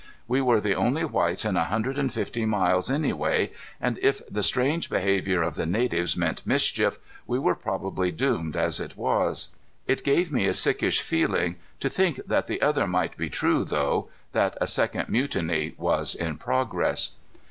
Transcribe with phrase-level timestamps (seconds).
[0.27, 4.41] We were the only whites in a hundred and fifty miles anyway, and if the
[4.41, 9.55] strange behavior of the natives meant mischief, we were probably doomed as it was.
[9.85, 14.09] It gave me a sickish feeling to think that the other might be true, though,
[14.31, 17.11] that a second mutiny was in progress.